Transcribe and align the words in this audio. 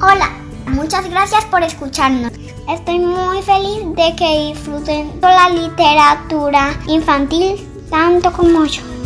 Hola, 0.00 0.30
muchas 0.66 1.08
gracias 1.10 1.44
por 1.46 1.62
escucharnos. 1.62 2.32
Estoy 2.68 2.98
muy 2.98 3.42
feliz 3.42 3.94
de 3.96 4.14
que 4.16 4.52
disfruten 4.52 5.20
la 5.20 5.48
literatura 5.50 6.78
infantil 6.86 7.66
tanto 7.90 8.32
como 8.32 8.64
yo. 8.64 8.97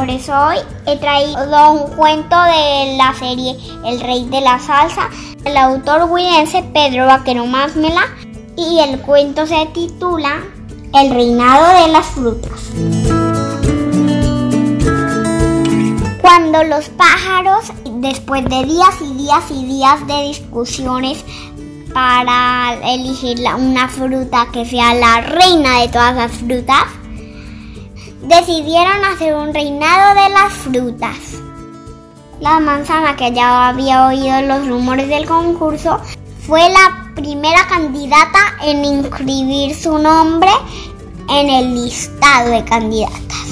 Por 0.00 0.08
eso 0.08 0.32
hoy 0.32 0.56
he 0.86 0.96
traído 0.96 1.72
un 1.72 1.94
cuento 1.94 2.34
de 2.34 2.96
la 2.96 3.12
serie 3.18 3.54
El 3.84 4.00
Rey 4.00 4.24
de 4.30 4.40
la 4.40 4.58
Salsa, 4.58 5.10
el 5.44 5.54
autor 5.58 6.10
huilense 6.10 6.62
Pedro 6.72 7.04
Vaquero 7.04 7.44
Másmela, 7.44 8.06
y 8.56 8.78
el 8.78 8.98
cuento 9.02 9.46
se 9.46 9.66
titula 9.74 10.38
El 10.94 11.10
Reinado 11.10 11.84
de 11.84 11.92
las 11.92 12.06
Frutas. 12.06 12.60
Cuando 16.22 16.64
los 16.64 16.88
pájaros, 16.88 17.70
después 17.96 18.42
de 18.46 18.64
días 18.64 18.94
y 19.02 19.14
días 19.18 19.50
y 19.50 19.66
días 19.66 20.06
de 20.06 20.22
discusiones 20.28 21.22
para 21.92 22.72
elegir 22.84 23.38
una 23.54 23.86
fruta 23.86 24.46
que 24.50 24.64
sea 24.64 24.94
la 24.94 25.20
reina 25.20 25.80
de 25.82 25.88
todas 25.88 26.16
las 26.16 26.32
frutas, 26.32 26.84
decidieron 28.30 29.04
hacer 29.04 29.34
un 29.34 29.52
reinado 29.52 30.14
de 30.14 30.28
las 30.30 30.52
frutas. 30.52 31.16
La 32.40 32.60
manzana, 32.60 33.16
que 33.16 33.32
ya 33.32 33.68
había 33.68 34.06
oído 34.06 34.40
los 34.42 34.68
rumores 34.68 35.08
del 35.08 35.26
concurso, 35.26 36.00
fue 36.46 36.60
la 36.70 37.12
primera 37.16 37.66
candidata 37.68 38.38
en 38.62 38.84
inscribir 38.84 39.74
su 39.74 39.98
nombre 39.98 40.50
en 41.28 41.50
el 41.50 41.74
listado 41.74 42.50
de 42.50 42.64
candidatas. 42.64 43.46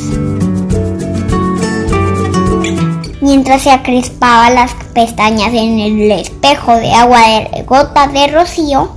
Mientras 3.20 3.62
se 3.62 3.72
acrispaba 3.72 4.48
las 4.50 4.72
pestañas 4.94 5.52
en 5.52 5.80
el 5.80 6.12
espejo 6.12 6.76
de 6.76 6.92
agua 6.92 7.20
de 7.52 7.64
gotas 7.64 8.12
de 8.12 8.28
rocío, 8.28 8.90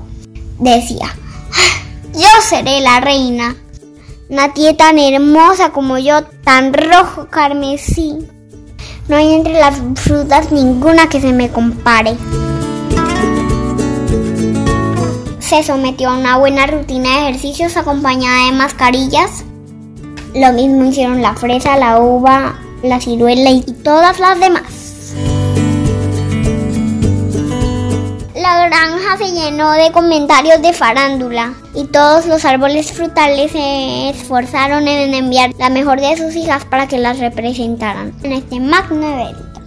decía, 0.59 1.07
"Ah, 1.53 1.83
yo 2.13 2.27
seré 2.47 2.81
la 2.81 2.99
reina. 2.99 3.55
Nadie 4.31 4.73
tan 4.75 4.97
hermosa 4.97 5.71
como 5.71 5.97
yo, 5.97 6.23
tan 6.45 6.71
rojo 6.71 7.27
carmesí. 7.29 8.17
No 9.09 9.17
hay 9.17 9.33
entre 9.33 9.59
las 9.59 9.81
frutas 9.95 10.53
ninguna 10.53 11.09
que 11.09 11.19
se 11.19 11.33
me 11.33 11.49
compare. 11.49 12.15
Se 15.39 15.61
sometió 15.63 16.09
a 16.09 16.17
una 16.17 16.37
buena 16.37 16.65
rutina 16.65 17.09
de 17.09 17.21
ejercicios 17.23 17.75
acompañada 17.75 18.45
de 18.45 18.53
mascarillas. 18.53 19.43
Lo 20.33 20.53
mismo 20.53 20.85
hicieron 20.85 21.21
la 21.21 21.35
fresa, 21.35 21.75
la 21.75 21.99
uva, 21.99 22.57
la 22.83 23.01
ciruela 23.01 23.49
y 23.49 23.63
todas 23.83 24.21
las 24.21 24.39
demás. 24.39 24.80
La 28.51 28.67
granja 28.67 29.17
se 29.17 29.31
llenó 29.31 29.71
de 29.71 29.93
comentarios 29.93 30.61
de 30.61 30.73
farándula 30.73 31.53
y 31.73 31.85
todos 31.85 32.25
los 32.25 32.43
árboles 32.43 32.91
frutales 32.91 33.53
se 33.53 34.09
esforzaron 34.09 34.89
en 34.89 35.13
enviar 35.13 35.51
la 35.57 35.69
mejor 35.69 36.01
de 36.01 36.17
sus 36.17 36.35
hijas 36.35 36.65
para 36.65 36.85
que 36.85 36.97
las 36.97 37.19
representaran 37.19 38.13
en 38.23 38.33
este 38.33 38.59
magno 38.59 39.07
evento. 39.07 39.61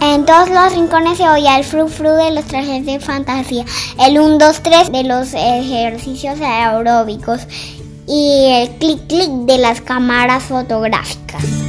En 0.00 0.24
todos 0.24 0.48
los 0.48 0.76
rincones 0.76 1.18
se 1.18 1.28
oía 1.28 1.58
el 1.58 1.64
fru 1.64 1.88
fru 1.88 2.10
de 2.10 2.30
los 2.30 2.44
trajes 2.44 2.86
de 2.86 3.00
fantasía, 3.00 3.64
el 3.98 4.20
1, 4.20 4.38
2, 4.38 4.62
3 4.62 4.92
de 4.92 5.02
los 5.02 5.34
ejercicios 5.34 6.40
aeróbicos 6.40 7.40
y 8.06 8.46
el 8.48 8.70
clic 8.78 9.08
clic 9.08 9.28
de 9.28 9.58
las 9.58 9.80
cámaras 9.80 10.44
fotográficas. 10.44 11.63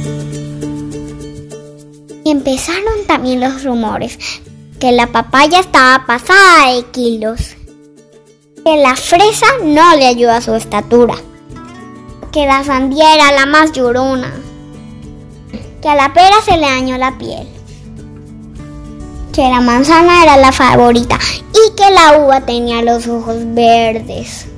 Y 2.26 2.30
empezaron 2.32 3.06
también 3.06 3.38
los 3.38 3.62
rumores 3.62 4.18
que 4.80 4.90
la 4.90 5.06
papaya 5.06 5.60
estaba 5.60 6.06
pasada 6.06 6.74
de 6.74 6.82
kilos, 6.90 7.54
que 8.64 8.76
la 8.78 8.96
fresa 8.96 9.46
no 9.62 9.94
le 9.94 10.06
ayuda 10.06 10.38
a 10.38 10.40
su 10.40 10.52
estatura, 10.56 11.14
que 12.32 12.44
la 12.44 12.64
sandía 12.64 13.14
era 13.14 13.30
la 13.30 13.46
más 13.46 13.70
llorona, 13.70 14.32
que 15.80 15.88
a 15.88 15.94
la 15.94 16.12
pera 16.12 16.42
se 16.44 16.56
le 16.56 16.66
dañó 16.66 16.98
la 16.98 17.16
piel, 17.16 17.46
que 19.32 19.42
la 19.42 19.60
manzana 19.60 20.24
era 20.24 20.36
la 20.36 20.50
favorita 20.50 21.20
y 21.52 21.76
que 21.76 21.90
la 21.92 22.18
uva 22.18 22.40
tenía 22.40 22.82
los 22.82 23.06
ojos 23.06 23.36
verdes. 23.54 24.48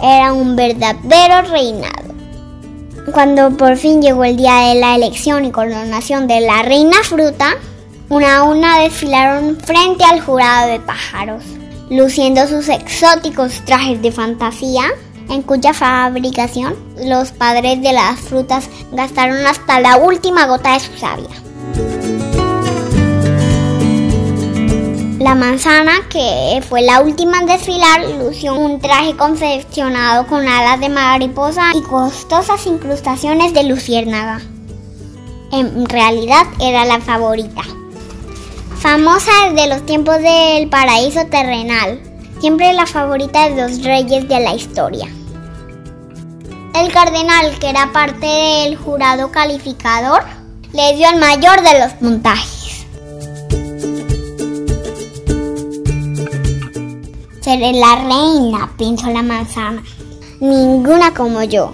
Era 0.00 0.32
un 0.32 0.56
verdadero 0.56 1.42
reinado. 1.50 1.97
Cuando 3.12 3.56
por 3.56 3.76
fin 3.76 4.02
llegó 4.02 4.24
el 4.24 4.36
día 4.36 4.68
de 4.68 4.74
la 4.74 4.94
elección 4.94 5.44
y 5.44 5.50
coronación 5.50 6.26
de 6.26 6.40
la 6.40 6.62
reina 6.62 6.96
fruta, 7.02 7.56
una 8.08 8.38
a 8.38 8.42
una 8.44 8.80
desfilaron 8.80 9.56
frente 9.56 10.04
al 10.04 10.20
jurado 10.20 10.68
de 10.68 10.80
pájaros, 10.80 11.42
luciendo 11.90 12.46
sus 12.46 12.68
exóticos 12.68 13.62
trajes 13.64 14.00
de 14.02 14.12
fantasía, 14.12 14.84
en 15.30 15.42
cuya 15.42 15.72
fabricación 15.72 16.74
los 17.04 17.32
padres 17.32 17.82
de 17.82 17.92
las 17.92 18.18
frutas 18.20 18.68
gastaron 18.92 19.44
hasta 19.46 19.80
la 19.80 19.96
última 19.96 20.46
gota 20.46 20.74
de 20.74 20.80
su 20.80 20.96
savia. 20.96 21.47
La 25.18 25.34
manzana, 25.34 26.08
que 26.08 26.62
fue 26.68 26.82
la 26.82 27.00
última 27.00 27.40
en 27.40 27.46
desfilar, 27.46 28.02
lució 28.20 28.54
un 28.54 28.80
traje 28.80 29.16
confeccionado 29.16 30.28
con 30.28 30.46
alas 30.46 30.78
de 30.78 30.88
mariposa 30.88 31.72
y 31.74 31.82
costosas 31.82 32.64
incrustaciones 32.66 33.52
de 33.52 33.64
luciérnaga. 33.64 34.40
En 35.50 35.86
realidad 35.86 36.46
era 36.60 36.84
la 36.84 37.00
favorita. 37.00 37.62
Famosa 38.78 39.32
desde 39.50 39.68
los 39.68 39.84
tiempos 39.86 40.18
del 40.18 40.68
paraíso 40.68 41.26
terrenal, 41.26 42.00
siempre 42.40 42.72
la 42.72 42.86
favorita 42.86 43.50
de 43.50 43.60
los 43.60 43.82
reyes 43.82 44.28
de 44.28 44.38
la 44.38 44.54
historia. 44.54 45.08
El 46.76 46.92
cardenal, 46.92 47.58
que 47.58 47.70
era 47.70 47.92
parte 47.92 48.24
del 48.24 48.76
jurado 48.76 49.32
calificador, 49.32 50.22
le 50.72 50.94
dio 50.94 51.08
el 51.08 51.18
mayor 51.18 51.60
de 51.62 51.80
los 51.80 51.92
puntajes. 51.94 52.57
Seré 57.48 57.72
la 57.72 57.94
reina, 57.94 58.70
pensó 58.76 59.06
la 59.06 59.22
manzana. 59.22 59.82
Ninguna 60.38 61.14
como 61.14 61.42
yo. 61.42 61.72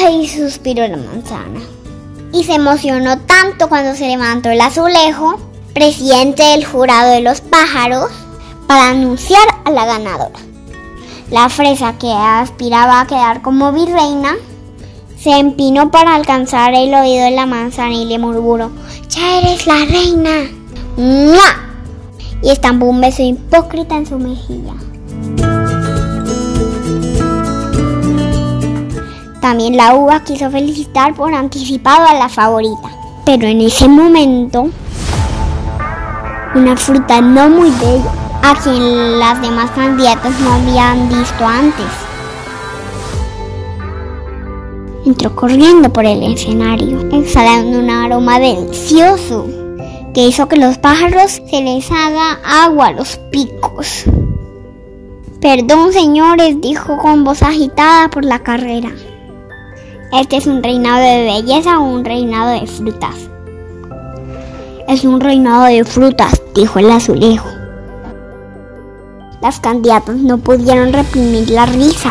Ay, 0.00 0.28
suspiró 0.28 0.86
la 0.86 0.96
manzana. 0.96 1.58
Y 2.32 2.44
se 2.44 2.54
emocionó 2.54 3.18
tanto 3.22 3.68
cuando 3.68 3.96
se 3.96 4.06
levantó 4.06 4.50
el 4.50 4.60
azulejo, 4.60 5.40
presidente 5.74 6.44
del 6.44 6.64
jurado 6.64 7.10
de 7.10 7.20
los 7.20 7.40
pájaros, 7.40 8.12
para 8.68 8.90
anunciar 8.90 9.42
a 9.64 9.72
la 9.72 9.86
ganadora. 9.86 10.38
La 11.32 11.48
fresa, 11.48 11.98
que 11.98 12.12
aspiraba 12.12 13.00
a 13.00 13.06
quedar 13.08 13.42
como 13.42 13.72
virreina, 13.72 14.36
se 15.18 15.36
empinó 15.36 15.90
para 15.90 16.14
alcanzar 16.14 16.74
el 16.74 16.94
oído 16.94 17.24
de 17.24 17.32
la 17.32 17.46
manzana 17.46 17.94
y 17.94 18.04
le 18.04 18.20
murmuró, 18.20 18.70
ya 19.08 19.40
eres 19.40 19.66
la 19.66 19.84
reina. 19.84 20.48
¡Mua! 20.96 21.65
Y 22.42 22.50
estampó 22.50 22.86
un 22.86 23.00
beso 23.00 23.22
hipócrita 23.22 23.96
en 23.96 24.06
su 24.06 24.18
mejilla. 24.18 24.74
También 29.40 29.76
la 29.76 29.94
uva 29.94 30.24
quiso 30.24 30.50
felicitar 30.50 31.14
por 31.14 31.32
anticipado 31.32 32.06
a 32.06 32.14
la 32.14 32.28
favorita. 32.28 32.90
Pero 33.24 33.46
en 33.46 33.60
ese 33.60 33.88
momento, 33.88 34.70
una 36.54 36.76
fruta 36.76 37.20
no 37.20 37.48
muy 37.48 37.70
bella, 37.70 38.12
a 38.42 38.54
quien 38.54 39.18
las 39.18 39.40
demás 39.40 39.70
candidatas 39.72 40.38
no 40.40 40.52
habían 40.52 41.08
visto 41.08 41.46
antes, 41.46 41.86
entró 45.04 45.34
corriendo 45.34 45.92
por 45.92 46.04
el 46.04 46.22
escenario, 46.22 47.00
exhalando 47.12 47.78
un 47.78 47.90
aroma 47.90 48.38
delicioso 48.38 49.65
que 50.16 50.26
hizo 50.26 50.48
que 50.48 50.56
los 50.56 50.78
pájaros 50.78 51.42
se 51.50 51.60
les 51.60 51.90
haga 51.90 52.40
agua 52.42 52.86
a 52.86 52.92
los 52.92 53.18
picos. 53.30 54.04
Perdón, 55.42 55.92
señores, 55.92 56.58
dijo 56.62 56.96
con 56.96 57.22
voz 57.22 57.42
agitada 57.42 58.08
por 58.08 58.24
la 58.24 58.38
carrera. 58.38 58.88
Este 60.14 60.38
es 60.38 60.46
un 60.46 60.62
reinado 60.62 61.02
de 61.02 61.24
belleza 61.24 61.78
o 61.78 61.82
un 61.82 62.02
reinado 62.02 62.58
de 62.58 62.66
frutas. 62.66 63.14
Es 64.88 65.04
un 65.04 65.20
reinado 65.20 65.64
de 65.64 65.84
frutas, 65.84 66.40
dijo 66.54 66.78
el 66.78 66.90
azulejo. 66.90 67.50
Las 69.42 69.60
candidatas 69.60 70.16
no 70.16 70.38
pudieron 70.38 70.94
reprimir 70.94 71.50
la 71.50 71.66
risa. 71.66 72.10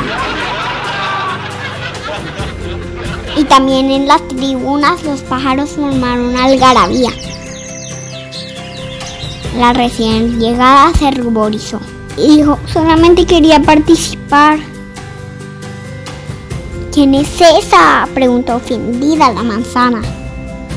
y 3.38 3.44
también 3.44 3.92
en 3.92 4.08
las 4.08 4.26
tribunas 4.30 5.04
los 5.04 5.20
pájaros 5.24 5.72
formaron 5.72 6.38
algarabía. 6.38 7.10
La 9.58 9.72
recién 9.72 10.38
llegada 10.38 10.92
se 11.00 11.12
ruborizó 11.12 11.80
y 12.18 12.38
dijo, 12.38 12.60
solamente 12.72 13.26
quería 13.26 13.62
participar. 13.62 14.60
¿Quién 16.92 17.16
es 17.16 17.30
esa? 17.40 18.08
preguntó 18.14 18.58
ofendida 18.58 19.32
la 19.32 19.44
manzana. 19.44 20.02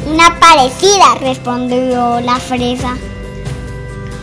Una 0.09 0.39
parecida, 0.39 1.17
respondió 1.21 2.21
la 2.21 2.37
fresa. 2.37 2.97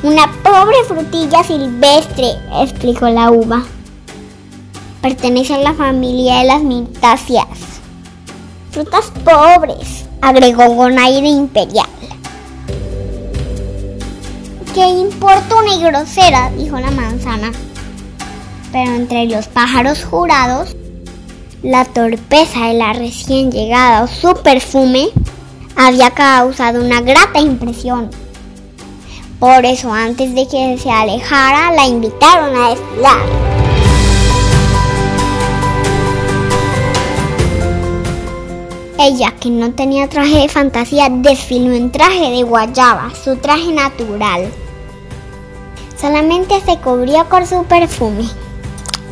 Una 0.04 0.32
pobre 0.42 0.78
frutilla 0.88 1.44
silvestre, 1.44 2.32
explicó 2.62 3.10
la 3.10 3.32
uva. 3.32 3.64
Pertenece 5.02 5.56
a 5.56 5.60
la 5.60 5.74
familia 5.74 6.38
de 6.38 6.46
las 6.46 6.62
mirtáceas. 6.64 7.46
Frutas 8.72 9.12
pobres, 9.24 10.06
agregó 10.22 10.76
con 10.78 10.98
aire 10.98 11.28
imperial. 11.28 11.95
¿Qué 14.76 14.86
importuna 14.90 15.74
y 15.74 15.84
grosera? 15.84 16.52
dijo 16.58 16.78
la 16.78 16.92
manzana. 16.92 17.50
Pero 18.74 18.92
entre 18.92 19.26
los 19.26 19.48
pájaros 19.48 20.04
jurados, 20.04 20.76
la 21.64 21.86
torpeza 21.86 22.66
de 22.66 22.74
la 22.74 22.92
recién 22.92 23.54
llegada 23.54 24.04
o 24.04 24.08
su 24.10 24.34
perfume 24.44 25.08
había 25.78 26.12
causado 26.12 26.84
una 26.84 27.00
grata 27.00 27.40
impresión. 27.40 28.10
Por 29.40 29.66
eso 29.66 29.94
antes 29.94 30.36
de 30.36 30.46
que 30.46 30.78
se 30.78 30.92
alejara 30.92 31.72
la 31.72 31.88
invitaron 31.88 32.54
a 32.54 32.72
desfilar. 32.72 33.22
Ella, 39.00 39.34
que 39.40 39.50
no 39.50 39.72
tenía 39.72 40.10
traje 40.10 40.40
de 40.40 40.50
fantasía, 40.50 41.08
desfiló 41.10 41.72
en 41.72 41.94
traje 41.94 42.30
de 42.30 42.44
guayaba, 42.44 43.14
su 43.24 43.38
traje 43.38 43.72
natural. 43.72 44.52
Solamente 46.00 46.62
se 46.66 46.78
cubría 46.78 47.24
con 47.24 47.48
su 47.48 47.64
perfume, 47.64 48.26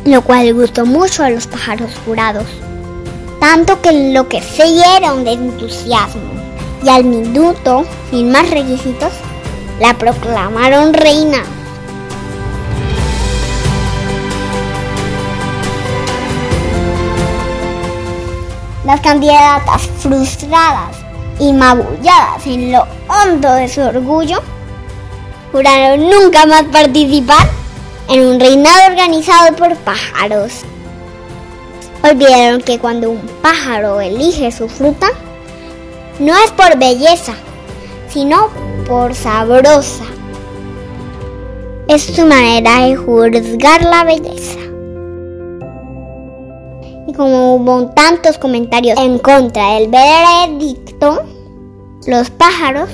lo 0.04 0.20
cual 0.22 0.52
gustó 0.52 0.84
mucho 0.84 1.24
a 1.24 1.30
los 1.30 1.46
pájaros 1.46 1.90
jurados, 2.04 2.44
tanto 3.40 3.80
que 3.80 3.88
enloquecieron 3.88 5.24
de 5.24 5.32
entusiasmo 5.32 6.20
y 6.84 6.88
al 6.90 7.04
minuto, 7.04 7.86
sin 8.10 8.30
más 8.30 8.50
requisitos, 8.50 9.12
la 9.80 9.94
proclamaron 9.94 10.92
reina. 10.92 11.42
Las 18.84 19.00
candidatas 19.00 19.88
frustradas 20.00 20.96
y 21.40 21.50
magulladas 21.54 22.46
en 22.46 22.72
lo 22.72 22.86
hondo 23.08 23.50
de 23.54 23.68
su 23.68 23.80
orgullo 23.80 24.42
juraron 25.54 26.10
nunca 26.10 26.46
más 26.46 26.64
participar 26.64 27.48
en 28.08 28.26
un 28.26 28.40
reinado 28.40 28.90
organizado 28.90 29.54
por 29.54 29.76
pájaros. 29.76 30.62
Olvidaron 32.02 32.60
que 32.60 32.80
cuando 32.80 33.10
un 33.10 33.20
pájaro 33.40 34.00
elige 34.00 34.50
su 34.50 34.68
fruta, 34.68 35.06
no 36.18 36.34
es 36.34 36.50
por 36.50 36.76
belleza, 36.76 37.34
sino 38.08 38.48
por 38.88 39.14
sabrosa. 39.14 40.02
Es 41.86 42.02
su 42.02 42.26
manera 42.26 42.86
de 42.86 42.96
juzgar 42.96 43.84
la 43.84 44.02
belleza. 44.02 44.58
Y 47.06 47.12
como 47.12 47.54
hubo 47.54 47.86
tantos 47.90 48.38
comentarios 48.38 48.98
en 48.98 49.20
contra 49.20 49.74
del 49.74 49.88
veredicto, 49.88 51.22
los 52.08 52.28
pájaros, 52.30 52.90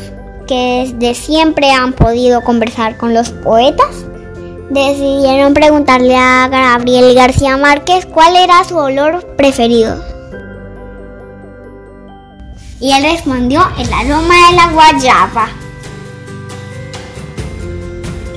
que 0.51 0.93
desde 0.97 1.15
siempre 1.15 1.71
han 1.71 1.93
podido 1.93 2.43
conversar 2.43 2.97
con 2.97 3.15
los 3.15 3.31
poetas, 3.31 4.05
decidieron 4.69 5.55
preguntarle 5.55 6.17
a 6.17 6.49
Gabriel 6.49 7.15
García 7.15 7.57
Márquez 7.57 8.05
cuál 8.05 8.35
era 8.35 8.65
su 8.65 8.77
olor 8.77 9.25
preferido. 9.37 10.05
Y 12.81 12.91
él 12.91 13.05
respondió, 13.05 13.63
el 13.79 13.93
aroma 13.93 14.35
de 14.51 14.57
la 14.57 14.73
guayaba. 14.73 15.49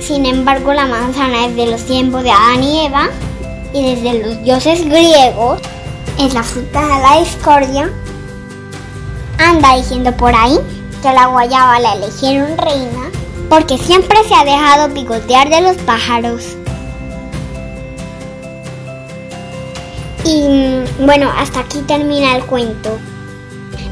Sin 0.00 0.24
embargo, 0.24 0.72
la 0.72 0.86
manzana 0.86 1.46
es 1.46 1.56
de 1.56 1.66
los 1.66 1.82
tiempos 1.82 2.22
de 2.22 2.30
Adán 2.30 2.62
y 2.62 2.86
Eva 2.86 3.08
y 3.72 3.92
desde 3.92 4.22
los 4.22 4.44
dioses 4.44 4.84
griegos 4.84 5.60
es 6.20 6.32
la 6.32 6.44
fruta 6.44 6.80
de 6.80 7.02
la 7.02 7.18
discordia. 7.18 7.90
Anda 9.36 9.74
diciendo 9.74 10.16
por 10.16 10.32
ahí 10.32 10.60
que 11.04 11.12
la 11.12 11.26
guayaba 11.26 11.80
la 11.80 11.96
eligieron 11.96 12.56
reina 12.56 13.10
porque 13.50 13.76
siempre 13.76 14.16
se 14.26 14.34
ha 14.34 14.42
dejado 14.42 14.94
picotear 14.94 15.50
de 15.50 15.60
los 15.60 15.76
pájaros. 15.82 16.56
Y 20.24 20.40
mm, 20.48 21.04
bueno, 21.04 21.30
hasta 21.36 21.60
aquí 21.60 21.80
termina 21.80 22.34
el 22.34 22.46
cuento. 22.46 22.98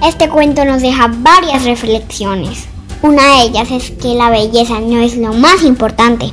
Este 0.02 0.30
cuento 0.30 0.64
nos 0.64 0.80
deja 0.80 1.10
varias 1.18 1.64
reflexiones. 1.64 2.64
Una 3.02 3.36
de 3.36 3.42
ellas 3.42 3.70
es 3.70 3.90
que 3.90 4.14
la 4.14 4.30
belleza 4.30 4.80
no 4.80 5.02
es 5.02 5.14
lo 5.18 5.34
más 5.34 5.62
importante 5.64 6.32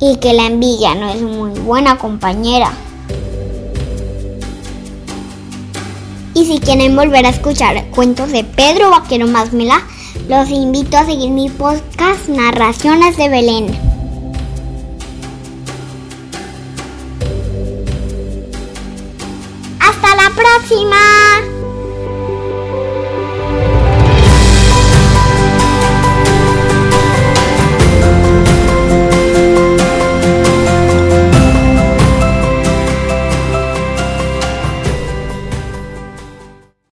y 0.00 0.16
que 0.18 0.32
la 0.32 0.46
envidia 0.46 0.94
no 0.94 1.10
es 1.10 1.20
muy 1.20 1.58
buena 1.58 1.98
compañera. 1.98 2.70
Y 6.42 6.44
si 6.44 6.58
quieren 6.58 6.96
volver 6.96 7.24
a 7.24 7.28
escuchar 7.28 7.86
cuentos 7.90 8.32
de 8.32 8.42
Pedro 8.42 8.90
Vaquero 8.90 9.28
Másmela, 9.28 9.80
los 10.28 10.50
invito 10.50 10.96
a 10.96 11.06
seguir 11.06 11.30
mi 11.30 11.48
podcast 11.48 12.28
Narraciones 12.28 13.16
de 13.16 13.28
Belén. 13.28 13.81